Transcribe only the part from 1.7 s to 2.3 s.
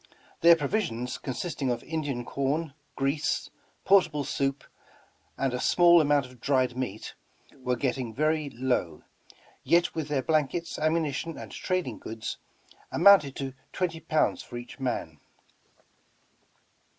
186 Over the Rockies Indian